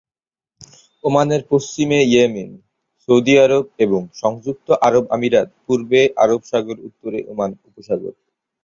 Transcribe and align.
ওমানের 1.03 1.41
পশ্চিমে 1.51 1.99
Yemen, 2.03 2.51
Saudi 3.03 3.33
আরব 3.39 3.65
এবং 3.77 4.01
সংযুক্ত 4.21 4.67
আরব 4.87 5.03
আমিরাত, 5.11 5.47
পূর্বে 5.65 6.01
আরব 6.23 6.41
সাগর, 6.51 6.77
উত্তরে 6.87 7.19
ওমান 7.31 7.51
উপসাগর। 7.67 8.13